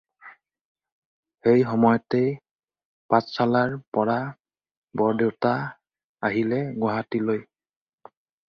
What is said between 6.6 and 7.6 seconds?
গুৱাহাটীলৈ।